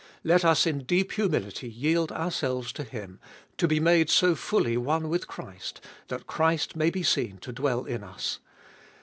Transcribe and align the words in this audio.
Let 0.23 0.43
us 0.43 0.65
in 0.65 0.85
deep 0.85 1.11
humility 1.11 1.69
yield 1.69 2.11
ourselves 2.11 2.73
to 2.73 2.83
Him, 2.83 3.19
to 3.57 3.67
be 3.67 3.79
made 3.79 4.09
so 4.09 4.33
fully 4.33 4.75
one 4.75 5.09
with 5.09 5.27
Christ 5.27 5.79
that 6.07 6.25
Christ 6.25 6.75
may 6.75 6.89
be 6.89 7.03
seen 7.03 7.37
to 7.37 7.51
dwell 7.53 7.85
in 7.85 8.03
us. 8.03 8.39